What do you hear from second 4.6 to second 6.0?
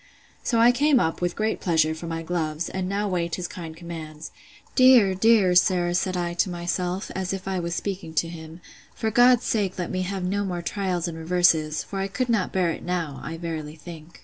Dear, dear sir!